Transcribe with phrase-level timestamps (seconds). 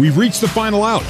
[0.00, 1.02] We've reached the final out.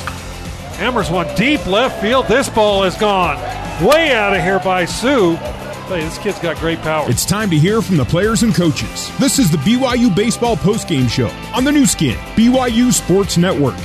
[0.75, 2.27] Hammers one deep left field.
[2.27, 3.37] This ball is gone
[3.81, 5.37] way out of here by Sue.
[5.37, 7.09] Hey, this kid's got great power.
[7.09, 9.11] It's time to hear from the players and coaches.
[9.19, 13.77] This is the BYU Baseball Postgame Show on the Nu Skin, BYU Sports Network.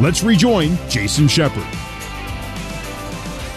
[0.00, 1.66] Let's rejoin Jason Shepard.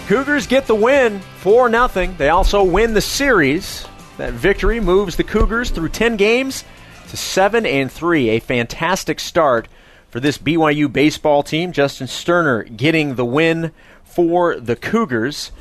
[0.07, 2.13] Cougars get the win 4 0.
[2.17, 3.87] They also win the series.
[4.17, 6.63] That victory moves the Cougars through 10 games
[7.09, 8.29] to 7 and 3.
[8.29, 9.67] A fantastic start
[10.15, 11.73] for this BYU baseball team.
[11.73, 13.73] Justin Sterner getting the win
[14.05, 15.51] for the Cougars.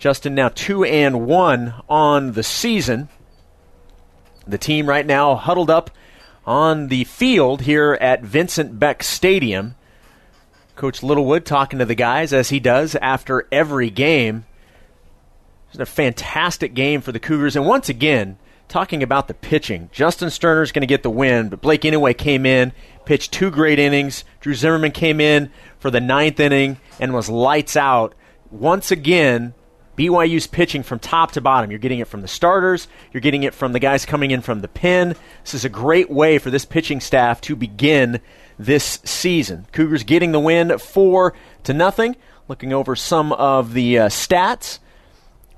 [0.00, 3.08] Justin now 2 and 1 on the season.
[4.48, 5.92] The team right now huddled up
[6.44, 9.76] on the field here at Vincent Beck Stadium.
[10.74, 14.44] Coach Littlewood talking to the guys as he does after every game.
[15.68, 17.54] It was a fantastic game for the Cougars.
[17.54, 21.48] And once again, talking about the pitching, Justin Sterner is going to get the win,
[21.48, 22.72] but Blake Inouye came in,
[23.04, 24.24] pitched two great innings.
[24.40, 28.14] Drew Zimmerman came in for the ninth inning and was lights out.
[28.50, 29.54] Once again,
[29.96, 31.70] BYU's pitching from top to bottom.
[31.70, 34.60] You're getting it from the starters, you're getting it from the guys coming in from
[34.60, 35.14] the pen.
[35.44, 38.20] This is a great way for this pitching staff to begin
[38.58, 39.66] this season.
[39.72, 41.34] Cougars getting the win 4
[41.64, 42.16] to nothing.
[42.48, 44.80] Looking over some of the uh, stats.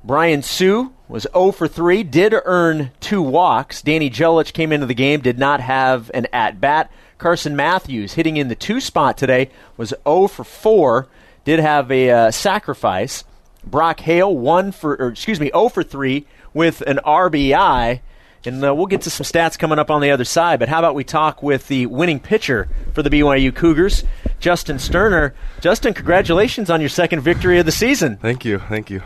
[0.05, 3.81] Brian Sue was 0 for 3, did earn two walks.
[3.81, 6.91] Danny Jelich came into the game, did not have an at bat.
[7.23, 11.07] Carson Matthews hitting in the two spot today was 0 for 4,
[11.45, 13.23] did have a uh, sacrifice.
[13.65, 18.01] Brock Hale one for, or excuse me, 0 for 3 with an RBI.
[18.45, 20.59] And uh, we'll get to some stats coming up on the other side.
[20.59, 24.03] But how about we talk with the winning pitcher for the BYU Cougars,
[24.41, 25.33] Justin Sterner.
[25.61, 28.17] Justin, congratulations on your second victory of the season.
[28.17, 29.01] Thank you, thank you.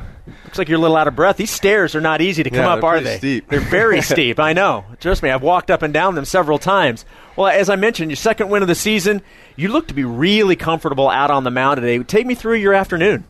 [0.44, 1.36] Looks like you're a little out of breath.
[1.36, 3.18] These stairs are not easy to come Yeah, up, they're they?
[3.18, 3.48] steep.
[3.48, 4.40] They're very steep.
[4.40, 4.84] I know.
[5.00, 7.04] Trust me, I've walked up and down them several times.
[7.36, 9.22] Well, as I mentioned, your second win of the season.
[9.54, 12.02] You look to be really comfortable out on the mound today.
[12.02, 13.24] Take me through your afternoon.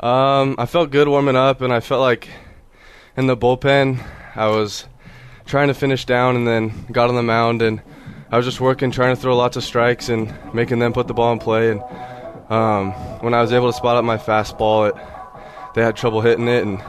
[0.00, 2.28] Um, I felt good warming up, and I felt like
[3.16, 4.04] in the bullpen,
[4.36, 4.86] I was
[5.46, 7.80] trying to finish down, and then got on the mound, and
[8.30, 11.14] I was just working, trying to throw lots of strikes and making them put the
[11.14, 11.70] ball in play.
[11.70, 11.82] And
[12.50, 14.94] um, when I was able to spot up my fastball, it
[15.78, 16.82] they had trouble hitting it, and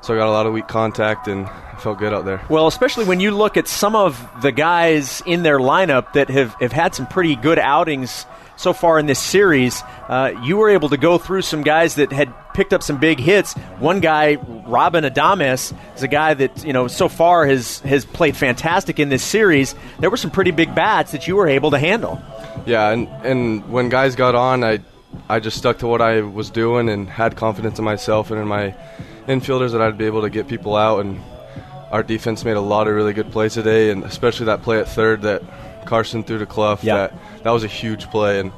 [0.00, 1.48] so I got a lot of weak contact, and
[1.80, 2.40] felt good out there.
[2.48, 6.54] Well, especially when you look at some of the guys in their lineup that have,
[6.60, 8.26] have had some pretty good outings
[8.56, 12.12] so far in this series, uh, you were able to go through some guys that
[12.12, 13.54] had picked up some big hits.
[13.80, 18.36] One guy, Robin Adames, is a guy that you know so far has has played
[18.36, 19.74] fantastic in this series.
[19.98, 22.22] There were some pretty big bats that you were able to handle.
[22.64, 24.78] Yeah, and and when guys got on, I
[25.28, 28.46] I just stuck to what I was doing and had confidence in myself and in
[28.46, 28.74] my
[29.26, 31.00] infielders that I'd be able to get people out.
[31.00, 31.20] And
[31.90, 34.88] our defense made a lot of really good plays today, and especially that play at
[34.88, 35.42] third that
[35.86, 36.78] Carson threw to Clough.
[36.82, 36.94] Yeah.
[36.96, 37.14] That
[37.44, 38.52] that was a huge play, and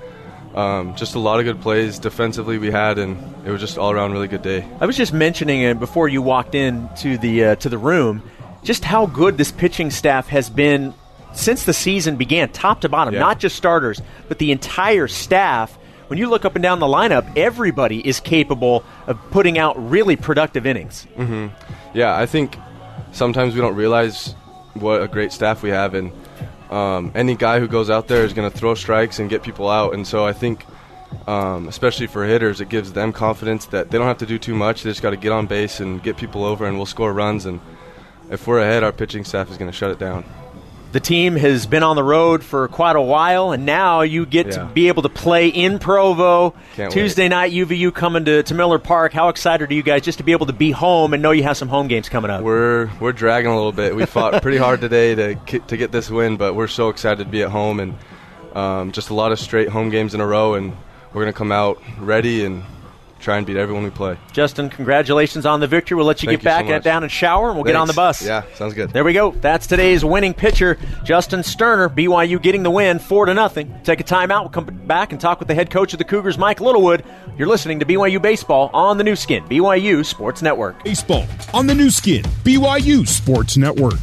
[0.54, 3.90] um, just a lot of good plays defensively we had, and it was just all
[3.92, 4.66] around really good day.
[4.80, 8.22] I was just mentioning it before you walked in to the uh, to the room,
[8.62, 10.94] just how good this pitching staff has been
[11.32, 13.20] since the season began, top to bottom, Yeah.
[13.20, 15.78] not just starters, but the entire staff.
[16.08, 20.14] When you look up and down the lineup, everybody is capable of putting out really
[20.16, 21.06] productive innings.
[21.94, 22.56] Yeah, I think
[23.12, 24.34] sometimes we don't realize
[24.74, 26.12] what a great staff we have, and
[26.70, 29.68] um, any guy who goes out there is going to throw strikes and get people
[29.68, 29.94] out.
[29.94, 30.64] And so I think,
[31.26, 34.54] um, especially for hitters, it gives them confidence that they don't have to do too
[34.54, 34.82] much.
[34.82, 37.46] They just got to get on base and get people over, and we'll score runs.
[37.46, 37.60] And
[38.30, 40.24] if we're ahead, our pitching staff is going to shut it down.
[40.96, 44.52] The team has been on the road for quite a while, and now you get
[44.52, 46.54] to be able to play in Provo.
[46.74, 49.12] Can't Tuesday night, UVU coming to, to Miller Park.
[49.12, 51.42] How excited are you guys just to be able to be home and know you
[51.42, 52.42] have some home games coming up?
[52.42, 53.94] We're we're dragging a little bit.
[53.94, 57.30] We fought pretty hard today to to get this win, but we're so excited to
[57.30, 57.98] be at home and
[58.54, 60.74] um, just a lot of straight home games in a row, and
[61.12, 62.64] we're going to come out ready and
[63.20, 64.16] try and beat everyone we play.
[64.32, 65.96] Justin, congratulations on the victory.
[65.96, 67.76] We'll let you Thank get you so back, get down and shower, and we'll get
[67.76, 68.24] on the bus.
[68.24, 68.90] Yeah, sounds good.
[68.90, 69.32] There we go.
[69.32, 71.88] That's today's winning pitcher, Justin Sterner.
[71.88, 73.74] BYU getting the win, four to nothing.
[73.84, 74.40] Take a timeout.
[74.42, 77.04] We'll come back and talk with the head coach of the Cougars, Mike Littlewood.
[77.36, 80.82] You're listening to BYU baseball on the Nu Skin, BYU Sports Network.
[80.84, 83.98] Baseball on the Nu Skin, BYU Sports Network.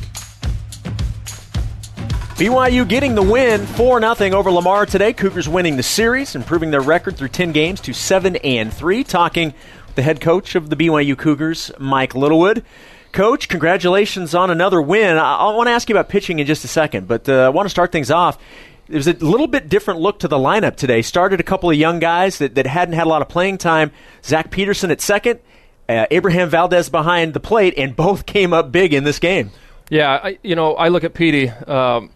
[2.35, 5.13] BYU getting the win 4 0 over Lamar today.
[5.13, 9.03] Cougars winning the series, improving their record through 10 games to 7 and 3.
[9.03, 9.53] Talking
[9.85, 12.65] with the head coach of the BYU Cougars, Mike Littlewood.
[13.11, 15.17] Coach, congratulations on another win.
[15.17, 17.49] I, I want to ask you about pitching in just a second, but uh, I
[17.49, 18.39] want to start things off.
[18.87, 21.03] It was a little bit different look to the lineup today.
[21.03, 23.91] Started a couple of young guys that, that hadn't had a lot of playing time.
[24.23, 25.39] Zach Peterson at second,
[25.87, 29.51] uh, Abraham Valdez behind the plate, and both came up big in this game.
[29.91, 32.09] Yeah, I, you know, I look at Petey, um,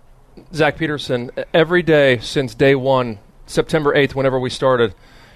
[0.54, 4.94] Zach Peterson, every day since day one September 8th, whenever we started,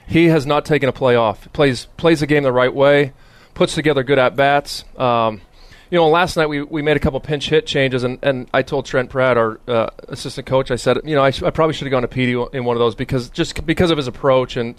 [0.08, 1.52] he has not taken a play off.
[1.54, 3.14] Plays plays the game the right way,
[3.54, 4.84] puts together good at bats.
[4.98, 5.42] Um,
[5.90, 8.62] you know, last night we, we made a couple pinch hit changes, and, and I
[8.62, 11.74] told Trent Pratt, our uh, assistant coach, I said, you know, I, sh- I probably
[11.74, 14.56] should have gone to Petey in one of those because just because of his approach,
[14.56, 14.76] and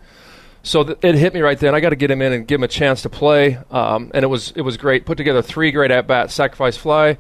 [0.63, 1.75] so th- it hit me right then.
[1.75, 4.25] I got to get him in and give him a chance to play, um, and
[4.25, 5.05] it was it was great.
[5.05, 7.19] Put together three great at bats, sacrifice fly,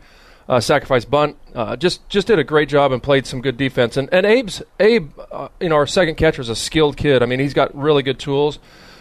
[0.48, 1.36] uh, sacrifice bunt.
[1.54, 3.96] Uh, just just did a great job and played some good defense.
[3.96, 7.22] And and Abe's Abe, uh, you know, our second catcher is a skilled kid.
[7.22, 8.58] I mean, he's got really good tools.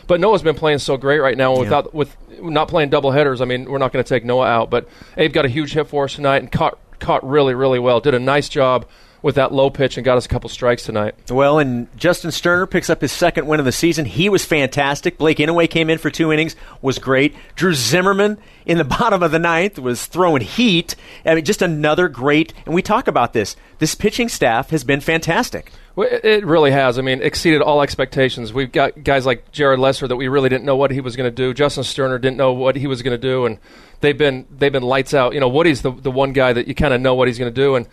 [0.07, 1.91] But Noah's been playing so great right now without yeah.
[1.93, 3.39] with not playing double headers.
[3.39, 5.87] I mean, we're not going to take Noah out, but Abe got a huge hit
[5.87, 8.01] for us tonight and caught caught really really well.
[8.01, 8.85] Did a nice job
[9.21, 11.15] with that low pitch and got us a couple strikes tonight.
[11.29, 14.05] Well, and Justin Sterner picks up his second win of the season.
[14.05, 15.17] He was fantastic.
[15.17, 17.35] Blake Inouye came in for two innings, was great.
[17.55, 20.95] Drew Zimmerman in the bottom of the ninth was throwing heat.
[21.25, 22.53] I mean, just another great.
[22.65, 23.55] And we talk about this.
[23.79, 25.71] This pitching staff has been fantastic.
[25.95, 26.97] Well, it really has.
[26.97, 28.53] I mean, exceeded all expectations.
[28.53, 31.29] We've got guys like Jared Lesser that we really didn't know what he was going
[31.29, 31.53] to do.
[31.53, 33.57] Justin Sterner didn't know what he was going to do, and
[33.99, 35.33] they've been they've been lights out.
[35.33, 37.53] You know, Woody's the the one guy that you kind of know what he's going
[37.53, 37.87] to do, and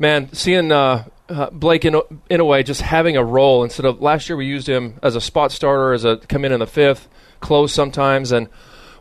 [0.00, 4.00] man, seeing uh, uh, Blake in, in a way just having a role instead of
[4.00, 6.66] last year we used him as a spot starter, as a come in in the
[6.66, 7.08] fifth,
[7.38, 8.48] close sometimes, and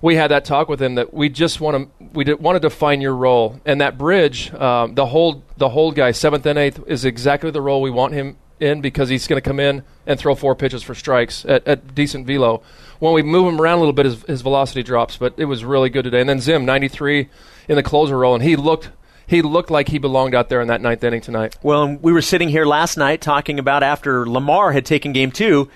[0.02, 2.60] we had that talk with him that we just want to we did, want to
[2.60, 6.84] define your role and that bridge, um, the hold the hold guy seventh and eighth
[6.86, 10.20] is exactly the role we want him in because he's going to come in and
[10.20, 12.62] throw four pitches for strikes at, at, decent velo.
[13.00, 15.64] When we move him around a little bit, his, his velocity drops, but it was
[15.64, 16.20] really good today.
[16.20, 17.30] And then Zim, 93
[17.70, 18.90] in the closer role, and he looked
[19.30, 21.56] he looked like he belonged out there in that ninth inning tonight.
[21.62, 25.70] Well, we were sitting here last night talking about after Lamar had taken game two,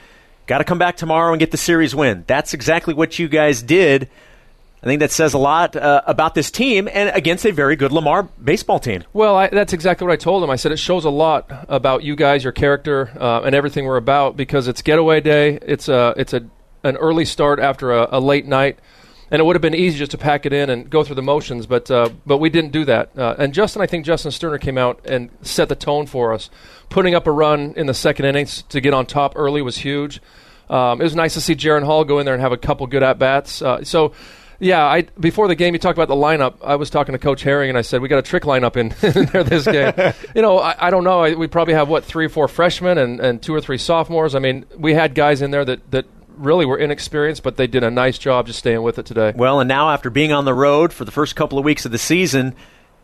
[0.47, 2.23] got to come back tomorrow and get the series win.
[2.25, 4.09] That's exactly what you guys did.
[4.81, 7.91] I think that says a lot uh, about this team and against a very good
[7.91, 9.03] Lamar baseball team.
[9.13, 10.49] Well, I, that's exactly what I told him.
[10.49, 13.97] I said it shows a lot about you guys, your character, uh, and everything we're
[13.97, 15.59] about because it's getaway day.
[15.61, 16.43] It's a it's a
[16.83, 18.79] an early start after a, a late night
[19.33, 21.23] and it would have been easy just to pack it in and go through the
[21.23, 23.17] motions, but uh, but we didn't do that.
[23.17, 26.51] Uh, and Justin, I think Justin Sterner came out and set the tone for us.
[26.89, 30.21] Putting up a run in the second innings to get on top early was huge.
[30.69, 32.85] Um, it was nice to see Jaren Hall go in there and have a couple
[32.85, 33.61] good at bats.
[33.61, 34.13] Uh, so.
[34.59, 36.53] Yeah, I before the game you talked about the lineup.
[36.63, 38.93] I was talking to Coach Herring and I said we got a trick lineup in,
[39.19, 39.91] in there this game.
[40.35, 41.21] you know, I, I don't know.
[41.21, 44.35] I, we probably have what three or four freshmen and, and two or three sophomores.
[44.35, 46.05] I mean, we had guys in there that that
[46.37, 49.33] really were inexperienced, but they did a nice job just staying with it today.
[49.35, 51.91] Well, and now after being on the road for the first couple of weeks of
[51.91, 52.55] the season,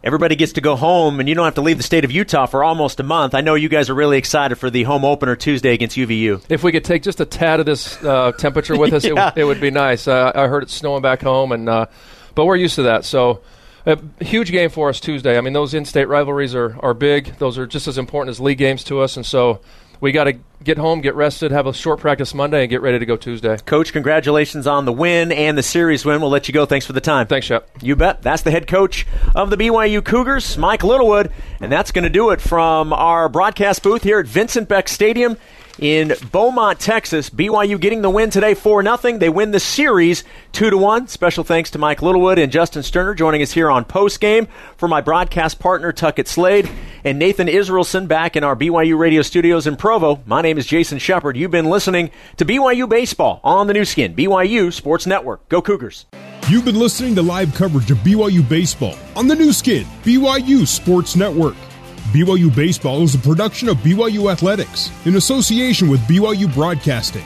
[0.04, 2.46] everybody gets to go home, and you don't have to leave the state of Utah
[2.46, 3.36] for almost a month.
[3.36, 6.44] I know you guys are really excited for the home opener Tuesday against UVU.
[6.50, 9.30] If we could take just a tad of this uh, temperature with us, yeah.
[9.30, 10.08] it, it, would be nice.
[10.08, 11.86] Uh, I heard it's snowing back home, and uh,
[12.36, 13.06] but we're used to that.
[13.06, 13.42] So.
[13.86, 15.38] A huge game for us Tuesday.
[15.38, 17.38] I mean, those in-state rivalries are, are big.
[17.38, 19.62] Those are just as important as league games to us, and so
[20.02, 23.00] we got to get home, get rested, have a short practice Monday, and get ready
[23.00, 23.58] to go Tuesday.
[23.58, 26.22] Coach, congratulations on the win and the series win.
[26.22, 26.66] We'll let you go.
[26.66, 27.28] Thanks for the time.
[27.28, 27.70] Thanks, Shep.
[27.82, 28.22] You bet.
[28.22, 29.06] That's the head coach
[29.36, 31.32] of the BYU Cougars, Mike Littlewood.
[31.60, 35.38] And that's going to do it from our broadcast booth here at Vincent Beck Stadium
[35.82, 37.30] in Beaumont, Texas.
[37.30, 39.18] BYU getting the win today 4 0.
[39.18, 41.08] They win the series 2 to 1.
[41.08, 44.48] Special thanks to Mike Littlewood and Justin Sterner joining us here on post game.
[44.78, 46.70] For my broadcast partner, Tuckett Slade,
[47.04, 50.22] and Nathan Israelson back in our BYU radio studios in Provo.
[50.26, 51.38] My name is Jason Shepard.
[51.38, 55.48] You've been listening to BYU Baseball on the Nu Skin, BYU Sports Network.
[55.50, 56.06] Go Cougars.
[56.50, 61.16] You've been listening to live coverage of BYU Baseball on the Nu Skin, BYU Sports
[61.16, 61.56] Network.
[62.10, 67.24] BYU Baseball is a production of BYU Athletics in association with BYU Broadcasting.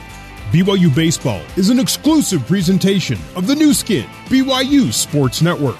[0.51, 5.77] BYU Baseball is an exclusive presentation of the Nu Skin, BYU Sports Network.